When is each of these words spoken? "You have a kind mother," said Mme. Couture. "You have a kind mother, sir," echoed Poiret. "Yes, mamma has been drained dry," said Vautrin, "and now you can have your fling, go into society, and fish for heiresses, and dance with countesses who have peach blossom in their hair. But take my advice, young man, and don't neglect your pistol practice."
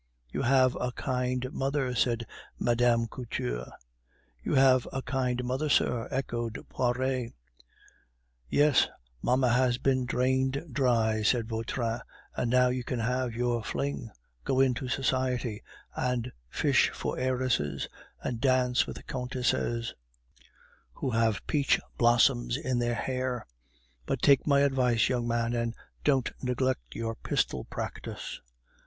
"You 0.31 0.41
have 0.41 0.75
a 0.77 0.91
kind 0.93 1.47
mother," 1.53 1.93
said 1.93 2.25
Mme. 2.57 3.05
Couture. 3.05 3.71
"You 4.41 4.55
have 4.55 4.87
a 4.91 5.03
kind 5.03 5.43
mother, 5.43 5.69
sir," 5.69 6.07
echoed 6.09 6.57
Poiret. 6.69 7.33
"Yes, 8.49 8.87
mamma 9.21 9.49
has 9.49 9.77
been 9.77 10.07
drained 10.07 10.65
dry," 10.71 11.21
said 11.21 11.47
Vautrin, 11.47 11.99
"and 12.35 12.49
now 12.49 12.69
you 12.69 12.83
can 12.83 12.97
have 12.97 13.35
your 13.35 13.63
fling, 13.63 14.09
go 14.43 14.59
into 14.59 14.87
society, 14.87 15.61
and 15.95 16.31
fish 16.49 16.89
for 16.89 17.19
heiresses, 17.19 17.87
and 18.23 18.41
dance 18.41 18.87
with 18.87 19.05
countesses 19.05 19.93
who 20.93 21.11
have 21.11 21.45
peach 21.45 21.79
blossom 21.99 22.49
in 22.63 22.79
their 22.79 22.95
hair. 22.95 23.45
But 24.07 24.23
take 24.23 24.47
my 24.47 24.61
advice, 24.61 25.09
young 25.09 25.27
man, 25.27 25.53
and 25.53 25.75
don't 26.03 26.31
neglect 26.41 26.95
your 26.95 27.13
pistol 27.17 27.65
practice." 27.65 28.41